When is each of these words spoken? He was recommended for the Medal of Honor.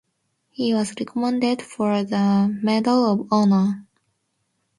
He 0.49 0.73
was 0.73 0.95
recommended 0.99 1.61
for 1.61 2.03
the 2.03 2.47
Medal 2.63 3.05
of 3.11 3.27
Honor. 3.31 3.85